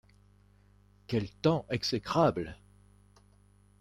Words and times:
Quel 1.05 1.29
temps 1.29 1.63
exécrable! 1.69 2.57